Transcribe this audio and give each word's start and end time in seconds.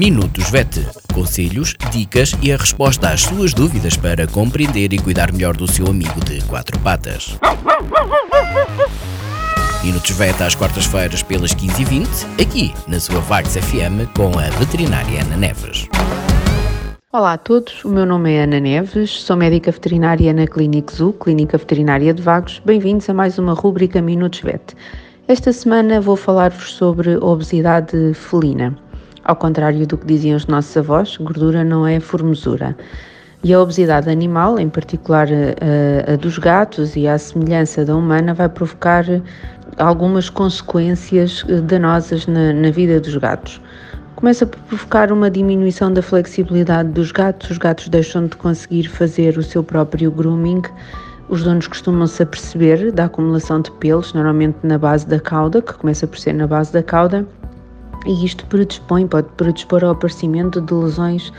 Minutos 0.00 0.48
VET. 0.48 0.80
Conselhos, 1.12 1.76
dicas 1.92 2.34
e 2.40 2.50
a 2.50 2.56
resposta 2.56 3.10
às 3.10 3.20
suas 3.20 3.52
dúvidas 3.52 3.98
para 3.98 4.26
compreender 4.26 4.94
e 4.94 4.98
cuidar 4.98 5.30
melhor 5.30 5.54
do 5.54 5.70
seu 5.70 5.86
amigo 5.88 6.24
de 6.24 6.42
quatro 6.46 6.78
patas. 6.78 7.38
Minutos 9.84 10.10
VET 10.12 10.42
às 10.42 10.54
quartas-feiras 10.54 11.22
pelas 11.22 11.54
15h20, 11.54 12.40
aqui 12.40 12.72
na 12.88 12.98
sua 12.98 13.20
Vagos 13.20 13.54
FM 13.54 14.08
com 14.16 14.38
a 14.38 14.48
veterinária 14.58 15.20
Ana 15.20 15.36
Neves. 15.36 15.86
Olá 17.12 17.34
a 17.34 17.38
todos, 17.38 17.84
o 17.84 17.90
meu 17.90 18.06
nome 18.06 18.32
é 18.32 18.44
Ana 18.44 18.58
Neves, 18.58 19.10
sou 19.10 19.36
médica 19.36 19.70
veterinária 19.70 20.32
na 20.32 20.46
Clínica 20.46 20.94
Zoo, 20.94 21.12
Clínica 21.12 21.58
Veterinária 21.58 22.14
de 22.14 22.22
Vagos. 22.22 22.62
Bem-vindos 22.64 23.10
a 23.10 23.12
mais 23.12 23.38
uma 23.38 23.52
rúbrica 23.52 24.00
Minutos 24.00 24.40
VET. 24.40 24.74
Esta 25.28 25.52
semana 25.52 26.00
vou 26.00 26.16
falar-vos 26.16 26.72
sobre 26.72 27.18
obesidade 27.18 28.14
felina. 28.14 28.74
Ao 29.30 29.36
contrário 29.36 29.86
do 29.86 29.96
que 29.96 30.06
diziam 30.06 30.36
os 30.36 30.48
nossos 30.48 30.76
avós, 30.76 31.16
gordura 31.16 31.62
não 31.62 31.86
é 31.86 32.00
formosura. 32.00 32.76
E 33.44 33.54
a 33.54 33.60
obesidade 33.60 34.10
animal, 34.10 34.58
em 34.58 34.68
particular 34.68 35.28
a, 35.28 36.14
a, 36.14 36.16
dos 36.16 36.36
gatos 36.36 36.96
e 36.96 37.06
à 37.06 37.16
semelhança 37.16 37.84
da 37.84 37.94
humana, 37.94 38.34
vai 38.34 38.48
provocar 38.48 39.04
algumas 39.78 40.28
consequências 40.28 41.44
danosas 41.62 42.26
na, 42.26 42.52
na 42.52 42.72
vida 42.72 42.98
dos 42.98 43.16
gatos. 43.18 43.60
Começa 44.16 44.44
por 44.44 44.58
provocar 44.62 45.12
uma 45.12 45.30
diminuição 45.30 45.92
da 45.92 46.02
flexibilidade 46.02 46.88
dos 46.88 47.12
gatos, 47.12 47.50
os 47.50 47.58
gatos 47.58 47.88
deixam 47.88 48.26
de 48.26 48.34
conseguir 48.34 48.88
fazer 48.88 49.38
o 49.38 49.44
seu 49.44 49.62
próprio 49.62 50.10
grooming. 50.10 50.62
Os 51.28 51.44
donos 51.44 51.68
costumam-se 51.68 52.20
aperceber 52.20 52.90
da 52.90 53.04
acumulação 53.04 53.60
de 53.60 53.70
pelos, 53.70 54.12
normalmente 54.12 54.56
na 54.64 54.76
base 54.76 55.06
da 55.06 55.20
cauda, 55.20 55.62
que 55.62 55.74
começa 55.74 56.04
por 56.04 56.18
ser 56.18 56.32
na 56.32 56.48
base 56.48 56.72
da 56.72 56.82
cauda, 56.82 57.24
e 58.06 58.24
isto 58.24 58.44
predispõe, 58.46 59.06
pode 59.06 59.28
predispor 59.36 59.84
ao 59.84 59.90
aparecimento 59.90 60.60
de 60.60 60.72
lesões 60.72 61.32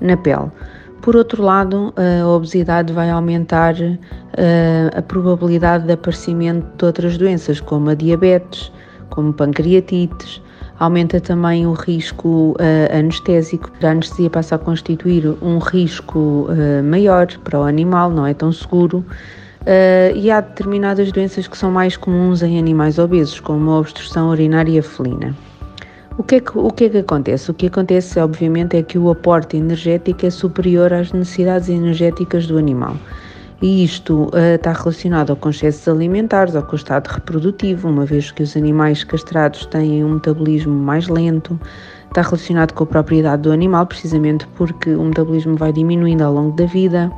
na 0.00 0.16
pele. 0.16 0.50
Por 1.00 1.14
outro 1.14 1.42
lado, 1.42 1.94
a 1.96 2.26
obesidade 2.26 2.92
vai 2.92 3.08
aumentar 3.08 3.74
eh, 3.80 4.90
a 4.94 5.00
probabilidade 5.00 5.86
de 5.86 5.92
aparecimento 5.92 6.66
de 6.76 6.84
outras 6.84 7.16
doenças, 7.16 7.60
como 7.60 7.90
a 7.90 7.94
diabetes, 7.94 8.72
como 9.08 9.32
pancreatites, 9.32 10.42
aumenta 10.78 11.20
também 11.20 11.66
o 11.66 11.72
risco 11.72 12.52
uh, 12.52 12.96
anestésico. 12.96 13.70
A 13.82 13.90
anestesia 13.90 14.30
passa 14.30 14.54
a 14.54 14.58
constituir 14.58 15.26
um 15.42 15.58
risco 15.58 16.46
maior 16.84 17.26
para 17.42 17.58
o 17.58 17.62
animal, 17.64 18.10
não 18.10 18.26
é 18.26 18.32
tão 18.32 18.52
seguro. 18.52 19.04
E 20.14 20.30
há 20.30 20.40
determinadas 20.40 21.10
doenças 21.10 21.48
que 21.48 21.58
são 21.58 21.70
mais 21.70 21.96
comuns 21.96 22.42
em 22.42 22.58
animais 22.58 22.98
obesos, 22.98 23.40
como 23.40 23.70
a 23.72 23.78
obstrução 23.80 24.30
urinária 24.30 24.82
felina. 24.82 25.34
O 26.18 26.24
que, 26.24 26.34
é 26.34 26.40
que, 26.40 26.58
o 26.58 26.68
que 26.72 26.84
é 26.86 26.88
que 26.88 26.98
acontece? 26.98 27.48
O 27.48 27.54
que 27.54 27.68
acontece, 27.68 28.18
obviamente, 28.18 28.76
é 28.76 28.82
que 28.82 28.98
o 28.98 29.08
aporte 29.08 29.56
energético 29.56 30.26
é 30.26 30.30
superior 30.30 30.92
às 30.92 31.12
necessidades 31.12 31.68
energéticas 31.68 32.48
do 32.48 32.58
animal. 32.58 32.96
E 33.62 33.84
isto 33.84 34.24
uh, 34.24 34.56
está 34.56 34.72
relacionado 34.72 35.36
com 35.36 35.50
excessos 35.50 35.86
alimentares, 35.86 36.56
ou 36.56 36.62
com 36.62 36.72
o 36.72 36.74
estado 36.74 37.06
reprodutivo, 37.06 37.88
uma 37.88 38.04
vez 38.04 38.32
que 38.32 38.42
os 38.42 38.56
animais 38.56 39.04
castrados 39.04 39.64
têm 39.66 40.04
um 40.04 40.14
metabolismo 40.14 40.74
mais 40.74 41.06
lento, 41.06 41.58
está 42.08 42.22
relacionado 42.22 42.72
com 42.72 42.82
a 42.82 42.86
propriedade 42.86 43.42
do 43.42 43.52
animal, 43.52 43.86
precisamente 43.86 44.44
porque 44.56 44.90
o 44.90 45.04
metabolismo 45.04 45.56
vai 45.56 45.72
diminuindo 45.72 46.22
ao 46.22 46.34
longo 46.34 46.56
da 46.56 46.66
vida, 46.66 47.12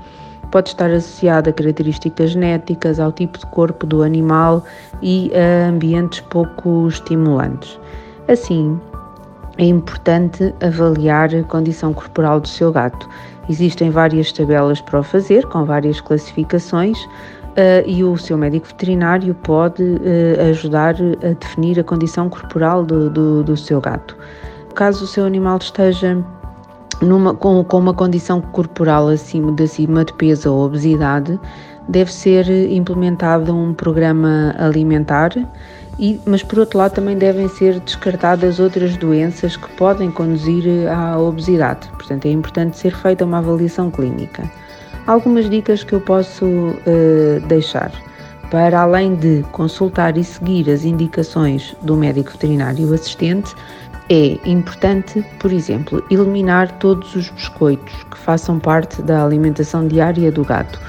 pode 0.52 0.68
estar 0.68 0.90
associado 0.90 1.48
a 1.48 1.52
características 1.54 2.32
genéticas, 2.32 3.00
ao 3.00 3.12
tipo 3.12 3.38
de 3.38 3.46
corpo 3.46 3.86
do 3.86 4.02
animal 4.02 4.62
e 5.00 5.32
a 5.34 5.70
ambientes 5.70 6.20
pouco 6.20 6.86
estimulantes. 6.86 7.80
Assim, 8.30 8.78
é 9.58 9.64
importante 9.64 10.54
avaliar 10.64 11.34
a 11.34 11.42
condição 11.42 11.92
corporal 11.92 12.38
do 12.38 12.46
seu 12.46 12.70
gato. 12.70 13.08
Existem 13.48 13.90
várias 13.90 14.30
tabelas 14.30 14.80
para 14.80 15.00
o 15.00 15.02
fazer, 15.02 15.44
com 15.46 15.64
várias 15.64 16.00
classificações, 16.00 16.96
uh, 17.02 17.82
e 17.84 18.04
o 18.04 18.16
seu 18.16 18.38
médico 18.38 18.68
veterinário 18.68 19.34
pode 19.34 19.82
uh, 19.82 20.48
ajudar 20.48 20.94
a 20.94 21.34
definir 21.40 21.80
a 21.80 21.82
condição 21.82 22.28
corporal 22.28 22.84
do, 22.84 23.10
do, 23.10 23.42
do, 23.42 23.56
seu 23.56 23.80
gato. 23.80 24.16
Caso 24.76 25.04
o 25.04 25.08
seu 25.08 25.24
animal 25.24 25.58
esteja 25.58 26.16
numa, 27.02 27.34
com, 27.34 27.64
com 27.64 27.78
uma 27.78 27.92
condição 27.92 28.40
corporal 28.40 29.08
acima 29.08 29.50
de, 29.50 29.64
acima 29.64 30.04
de 30.04 30.12
peso 30.12 30.54
ou 30.54 30.66
obesidade, 30.66 31.36
deve 31.88 32.12
ser 32.12 32.48
implementado 32.70 33.52
um 33.52 33.74
programa 33.74 34.54
alimentar 34.56 35.32
e, 35.98 36.20
mas 36.24 36.42
por 36.42 36.58
outro 36.58 36.78
lado 36.78 36.92
também 36.92 37.16
devem 37.16 37.48
ser 37.48 37.80
descartadas 37.80 38.58
outras 38.58 38.96
doenças 38.96 39.56
que 39.56 39.68
podem 39.72 40.10
conduzir 40.10 40.64
à 40.88 41.18
obesidade. 41.18 41.88
Portanto, 41.88 42.26
é 42.26 42.30
importante 42.30 42.78
ser 42.78 42.94
feita 42.94 43.24
uma 43.24 43.38
avaliação 43.38 43.90
clínica. 43.90 44.50
Algumas 45.06 45.48
dicas 45.50 45.82
que 45.82 45.92
eu 45.92 46.00
posso 46.00 46.44
uh, 46.46 47.40
deixar. 47.48 47.92
Para 48.50 48.80
além 48.80 49.14
de 49.14 49.44
consultar 49.52 50.16
e 50.16 50.24
seguir 50.24 50.68
as 50.70 50.84
indicações 50.84 51.76
do 51.82 51.96
médico 51.96 52.32
veterinário 52.32 52.92
assistente, 52.92 53.54
é 54.08 54.36
importante, 54.44 55.24
por 55.38 55.52
exemplo, 55.52 56.04
eliminar 56.10 56.70
todos 56.78 57.14
os 57.14 57.30
biscoitos 57.30 57.94
que 58.10 58.18
façam 58.18 58.58
parte 58.58 59.00
da 59.02 59.24
alimentação 59.24 59.86
diária 59.86 60.32
do 60.32 60.44
gato. 60.44 60.80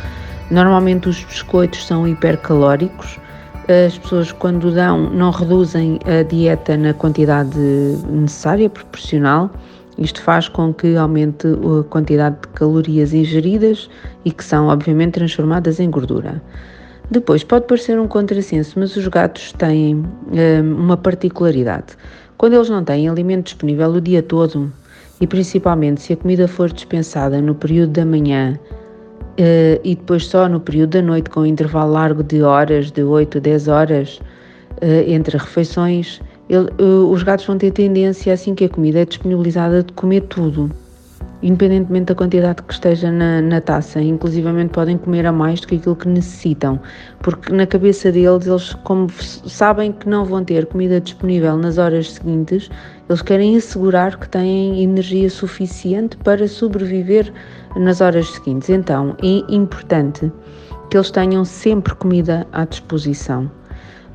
Normalmente 0.49 1.07
os 1.07 1.23
biscoitos 1.23 1.85
são 1.85 2.07
hipercalóricos 2.07 3.19
as 3.71 3.97
pessoas, 3.97 4.31
quando 4.31 4.71
dão, 4.71 5.09
não 5.09 5.31
reduzem 5.31 5.99
a 6.05 6.23
dieta 6.23 6.77
na 6.77 6.93
quantidade 6.93 7.57
necessária, 8.09 8.69
proporcional. 8.69 9.49
Isto 9.97 10.21
faz 10.21 10.47
com 10.47 10.73
que 10.73 10.95
aumente 10.95 11.47
a 11.47 11.83
quantidade 11.89 12.37
de 12.41 12.47
calorias 12.49 13.13
ingeridas 13.13 13.89
e 14.25 14.31
que 14.31 14.43
são, 14.43 14.67
obviamente, 14.67 15.13
transformadas 15.13 15.79
em 15.79 15.89
gordura. 15.89 16.41
Depois, 17.09 17.43
pode 17.43 17.65
parecer 17.67 17.99
um 17.99 18.07
contrassenso, 18.07 18.79
mas 18.79 18.95
os 18.95 19.07
gatos 19.07 19.51
têm 19.53 19.95
hum, 19.95 20.75
uma 20.77 20.95
particularidade. 20.95 21.97
Quando 22.37 22.53
eles 22.53 22.69
não 22.69 22.83
têm 22.83 23.09
alimento 23.09 23.45
disponível 23.45 23.89
o 23.91 24.01
dia 24.01 24.23
todo, 24.23 24.71
e 25.19 25.27
principalmente 25.27 26.01
se 26.01 26.13
a 26.13 26.17
comida 26.17 26.47
for 26.47 26.71
dispensada 26.71 27.41
no 27.41 27.53
período 27.53 27.91
da 27.91 28.05
manhã 28.05 28.57
e 29.83 29.95
depois 29.95 30.25
só 30.27 30.47
no 30.47 30.59
período 30.59 30.91
da 30.91 31.01
noite, 31.01 31.29
com 31.29 31.41
um 31.41 31.45
intervalo 31.45 31.93
largo 31.93 32.23
de 32.23 32.41
horas, 32.43 32.91
de 32.91 33.03
8 33.03 33.37
a 33.37 33.41
10 33.41 33.67
horas 33.67 34.19
uh, 34.81 35.09
entre 35.09 35.37
refeições, 35.37 36.21
ele, 36.49 36.69
uh, 36.79 37.09
os 37.09 37.23
gatos 37.23 37.45
vão 37.45 37.57
ter 37.57 37.71
tendência, 37.71 38.33
assim 38.33 38.53
que 38.53 38.65
a 38.65 38.69
comida 38.69 38.99
é 38.99 39.05
disponibilizada, 39.05 39.83
de 39.83 39.93
comer 39.93 40.21
tudo, 40.23 40.69
independentemente 41.41 42.05
da 42.05 42.15
quantidade 42.15 42.61
que 42.61 42.73
esteja 42.73 43.11
na, 43.11 43.41
na 43.41 43.61
taça. 43.61 44.01
Inclusivamente 44.01 44.71
podem 44.71 44.97
comer 44.97 45.25
a 45.25 45.31
mais 45.31 45.61
do 45.61 45.67
que 45.67 45.75
aquilo 45.75 45.95
que 45.95 46.07
necessitam, 46.07 46.79
porque 47.21 47.53
na 47.53 47.65
cabeça 47.65 48.11
deles, 48.11 48.45
eles, 48.45 48.73
como 48.83 49.09
sabem 49.09 49.91
que 49.91 50.09
não 50.09 50.25
vão 50.25 50.43
ter 50.43 50.65
comida 50.65 50.99
disponível 50.99 51.57
nas 51.57 51.77
horas 51.77 52.11
seguintes, 52.11 52.69
eles 53.11 53.21
querem 53.21 53.57
assegurar 53.57 54.17
que 54.17 54.29
têm 54.29 54.81
energia 54.81 55.29
suficiente 55.29 56.15
para 56.15 56.47
sobreviver 56.47 57.31
nas 57.75 57.99
horas 57.99 58.29
seguintes. 58.31 58.69
Então, 58.69 59.17
é 59.21 59.53
importante 59.53 60.31
que 60.89 60.95
eles 60.95 61.11
tenham 61.11 61.43
sempre 61.43 61.93
comida 61.93 62.47
à 62.53 62.63
disposição. 62.63 63.51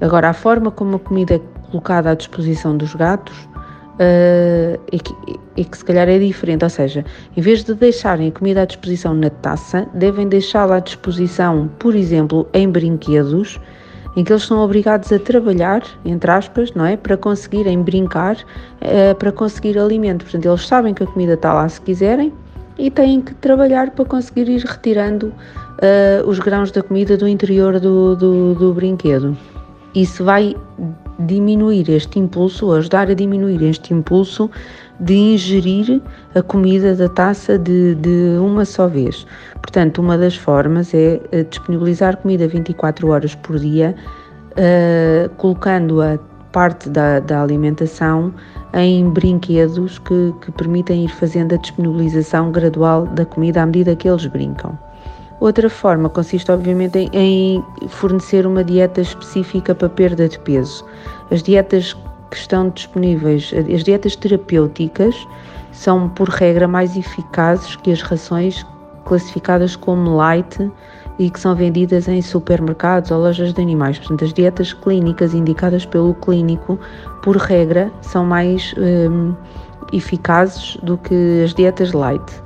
Agora, 0.01 0.31
a 0.31 0.33
forma 0.33 0.71
como 0.71 0.97
a 0.97 0.99
comida 0.99 1.35
é 1.35 1.41
colocada 1.71 2.11
à 2.11 2.15
disposição 2.15 2.75
dos 2.75 2.95
gatos 2.95 3.37
uh, 3.45 4.81
é, 4.91 4.99
que, 4.99 5.15
é 5.59 5.65
que 5.65 5.77
se 5.77 5.85
calhar 5.85 6.09
é 6.09 6.19
diferente, 6.19 6.65
ou 6.65 6.71
seja, 6.71 7.05
em 7.37 7.41
vez 7.43 7.65
de 7.65 7.75
deixarem 7.75 8.29
a 8.29 8.33
comida 8.33 8.63
à 8.63 8.65
disposição 8.65 9.13
na 9.13 9.29
taça, 9.29 9.87
devem 9.93 10.27
deixá-la 10.27 10.77
à 10.77 10.81
disposição, 10.81 11.69
por 11.79 11.95
exemplo, 11.95 12.49
em 12.55 12.67
brinquedos, 12.67 13.61
em 14.17 14.25
que 14.25 14.33
eles 14.33 14.45
são 14.45 14.59
obrigados 14.59 15.13
a 15.13 15.19
trabalhar, 15.19 15.83
entre 16.05 16.31
aspas, 16.31 16.73
não 16.73 16.87
é? 16.87 16.97
Para 16.97 17.17
conseguirem 17.17 17.83
brincar, 17.83 18.37
uh, 18.37 19.15
para 19.17 19.31
conseguir 19.31 19.79
alimento. 19.79 20.25
Portanto, 20.25 20.47
eles 20.47 20.67
sabem 20.67 20.95
que 20.95 21.03
a 21.03 21.07
comida 21.07 21.35
está 21.35 21.53
lá 21.53 21.69
se 21.69 21.81
quiserem, 21.81 22.33
e 22.79 22.91
têm 22.91 23.21
que 23.21 23.35
trabalhar 23.35 23.91
para 23.91 24.05
conseguir 24.05 24.49
ir 24.49 24.63
retirando 24.63 25.29
uh, 25.29 26.27
os 26.27 26.39
grãos 26.39 26.71
da 26.71 26.83
comida 26.83 27.17
do 27.17 27.27
interior 27.27 27.81
do, 27.81 28.15
do, 28.17 28.55
do 28.55 28.75
brinquedo. 28.75 29.37
Isso 29.95 30.25
vai 30.25 30.55
diminuir 31.19 31.89
este 31.91 32.19
impulso, 32.19 32.73
ajudar 32.73 33.11
a 33.11 33.15
diminuir 33.15 33.63
este 33.63 33.95
impulso 33.95 34.51
de 35.01 35.15
ingerir 35.15 36.01
a 36.35 36.43
comida 36.43 36.95
da 36.95 37.09
taça 37.09 37.59
de, 37.59 37.95
de 37.97 38.39
uma 38.39 38.65
só 38.65 38.87
vez. 38.87 39.27
Portanto, 39.61 39.99
uma 39.99 40.17
das 40.17 40.37
formas 40.37 40.95
é 40.95 41.21
eh, 41.33 41.45
disponibilizar 41.45 42.17
comida 42.17 42.49
24 42.49 43.09
horas 43.09 43.35
por 43.35 43.59
dia, 43.59 43.95
uh, 44.53 45.29
colocando 45.37 46.01
a 46.01 46.19
parte 46.53 46.89
da, 46.89 47.21
da 47.21 47.43
alimentação 47.43 48.33
em 48.73 49.11
brinquedos 49.11 49.99
que, 49.99 50.35
que 50.41 50.53
permitem 50.53 51.05
ir 51.05 51.09
fazendo 51.09 51.55
a 51.55 51.59
disponibilização 51.59 52.51
gradual 52.51 53.07
da 53.07 53.27
comida 53.27 53.63
à 53.63 53.67
medida 53.67 53.95
que 53.95 54.09
eles 54.09 54.25
brincam. 54.27 54.79
Outra 55.41 55.69
forma 55.69 56.09
consiste, 56.09 56.51
obviamente, 56.51 56.99
em, 56.99 57.09
em 57.13 57.89
fornecer 57.89 58.47
uma 58.47 58.65
dieta 58.65 59.01
específica 59.01 59.75
para 59.75 59.89
perda 59.89 60.29
de 60.29 60.39
peso. 60.39 60.85
As 61.31 61.43
dietas 61.43 61.95
que 62.31 62.37
estão 62.37 62.71
disponíveis, 62.71 63.53
as 63.73 63.85
dietas 63.85 64.17
terapêuticas, 64.17 65.15
são, 65.73 66.09
por 66.09 66.29
regra, 66.29 66.67
mais 66.67 66.97
eficazes 66.97 67.77
que 67.77 67.93
as 67.93 68.01
rações 68.01 68.65
classificadas 69.05 69.77
como 69.77 70.17
light 70.17 70.71
e 71.19 71.31
que 71.31 71.39
são 71.39 71.55
vendidas 71.55 72.09
em 72.09 72.21
supermercados 72.21 73.11
ou 73.11 73.21
lojas 73.21 73.53
de 73.53 73.61
animais. 73.61 73.99
Portanto, 73.99 74.25
as 74.25 74.33
dietas 74.33 74.73
clínicas 74.73 75.35
indicadas 75.35 75.87
pelo 75.87 76.15
clínico, 76.15 76.79
por 77.23 77.37
regra, 77.37 77.93
são 78.01 78.25
mais 78.25 78.75
um, 78.79 79.35
eficazes 79.93 80.77
do 80.83 80.99
que 80.99 81.43
as 81.45 81.55
dietas 81.55 81.93
light. 81.93 82.43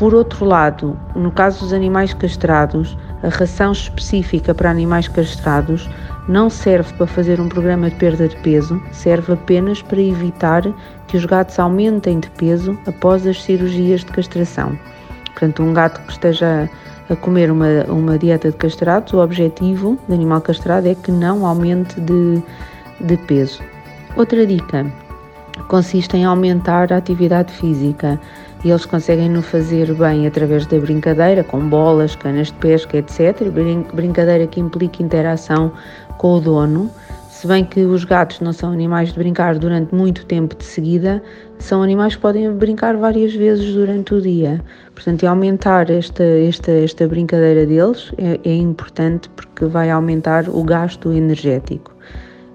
Por 0.00 0.14
outro 0.14 0.46
lado, 0.46 0.98
no 1.14 1.30
caso 1.30 1.60
dos 1.60 1.74
animais 1.74 2.14
castrados, 2.14 2.96
a 3.22 3.28
ração 3.28 3.70
específica 3.70 4.54
para 4.54 4.70
animais 4.70 5.06
castrados 5.06 5.90
não 6.26 6.48
serve 6.48 6.90
para 6.94 7.06
fazer 7.06 7.38
um 7.38 7.50
programa 7.50 7.90
de 7.90 7.96
perda 7.96 8.26
de 8.26 8.34
peso, 8.36 8.80
serve 8.92 9.34
apenas 9.34 9.82
para 9.82 10.00
evitar 10.00 10.62
que 11.06 11.18
os 11.18 11.26
gatos 11.26 11.58
aumentem 11.58 12.18
de 12.18 12.30
peso 12.30 12.78
após 12.86 13.26
as 13.26 13.42
cirurgias 13.42 14.00
de 14.00 14.06
castração. 14.06 14.74
Portanto, 15.32 15.62
um 15.62 15.74
gato 15.74 16.00
que 16.06 16.12
esteja 16.12 16.66
a 17.10 17.16
comer 17.16 17.50
uma, 17.50 17.84
uma 17.86 18.16
dieta 18.16 18.50
de 18.50 18.56
castrados, 18.56 19.12
o 19.12 19.18
objetivo 19.18 19.98
do 20.08 20.14
animal 20.14 20.40
castrado 20.40 20.88
é 20.88 20.94
que 20.94 21.12
não 21.12 21.44
aumente 21.44 22.00
de, 22.00 22.42
de 23.02 23.18
peso. 23.18 23.60
Outra 24.16 24.46
dica 24.46 24.86
consiste 25.68 26.16
em 26.16 26.24
aumentar 26.24 26.90
a 26.90 26.96
atividade 26.96 27.52
física 27.52 28.18
e 28.64 28.70
eles 28.70 28.84
conseguem 28.84 29.28
no 29.28 29.42
fazer 29.42 29.92
bem 29.94 30.26
através 30.26 30.66
da 30.66 30.78
brincadeira, 30.78 31.42
com 31.42 31.60
bolas, 31.68 32.14
canas 32.14 32.48
de 32.48 32.54
pesca, 32.54 32.98
etc. 32.98 33.48
Brincadeira 33.94 34.46
que 34.46 34.60
implica 34.60 35.02
interação 35.02 35.72
com 36.18 36.34
o 36.34 36.40
dono. 36.40 36.90
Se 37.30 37.46
bem 37.46 37.64
que 37.64 37.80
os 37.80 38.04
gatos 38.04 38.40
não 38.40 38.52
são 38.52 38.70
animais 38.70 39.14
de 39.14 39.18
brincar 39.18 39.58
durante 39.58 39.94
muito 39.94 40.26
tempo 40.26 40.54
de 40.54 40.64
seguida, 40.64 41.22
são 41.58 41.82
animais 41.82 42.14
que 42.14 42.20
podem 42.20 42.52
brincar 42.52 42.98
várias 42.98 43.32
vezes 43.32 43.72
durante 43.72 44.12
o 44.12 44.20
dia. 44.20 44.62
Portanto, 44.94 45.24
aumentar 45.24 45.88
esta, 45.88 46.22
esta, 46.22 46.70
esta 46.70 47.08
brincadeira 47.08 47.64
deles 47.64 48.12
é, 48.18 48.38
é 48.44 48.54
importante 48.54 49.30
porque 49.30 49.64
vai 49.64 49.90
aumentar 49.90 50.50
o 50.50 50.62
gasto 50.62 51.10
energético. 51.12 51.96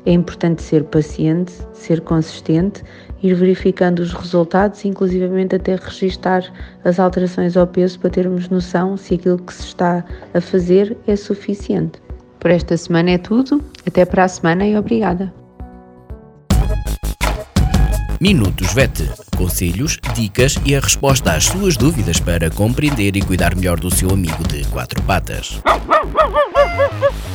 É 0.05 0.11
importante 0.11 0.61
ser 0.61 0.83
paciente, 0.83 1.51
ser 1.73 2.01
consistente, 2.01 2.83
ir 3.21 3.33
verificando 3.35 3.99
os 3.99 4.13
resultados, 4.13 4.83
inclusivamente 4.85 5.55
até 5.55 5.75
registar 5.75 6.43
as 6.83 6.99
alterações 6.99 7.55
ao 7.57 7.67
peso 7.67 7.99
para 7.99 8.09
termos 8.09 8.49
noção 8.49 8.97
se 8.97 9.15
aquilo 9.15 9.37
que 9.37 9.53
se 9.53 9.63
está 9.63 10.03
a 10.33 10.41
fazer 10.41 10.97
é 11.07 11.15
suficiente. 11.15 11.99
Por 12.39 12.51
esta 12.51 12.77
semana 12.77 13.11
é 13.11 13.17
tudo. 13.17 13.59
Até 13.87 14.05
para 14.05 14.23
a 14.23 14.27
semana 14.27 14.67
e 14.67 14.77
obrigada. 14.77 15.33
Minutos 18.21 18.73
VET. 18.73 19.09
Conselhos, 19.35 19.99
dicas 20.13 20.55
e 20.65 20.75
a 20.75 20.79
resposta 20.79 21.33
às 21.33 21.45
suas 21.45 21.75
dúvidas 21.75 22.19
para 22.19 22.49
compreender 22.49 23.15
e 23.15 23.21
cuidar 23.21 23.55
melhor 23.55 23.79
do 23.79 23.93
seu 23.93 24.09
amigo 24.09 24.47
de 24.47 24.63
quatro 24.67 25.01
patas. 25.03 25.61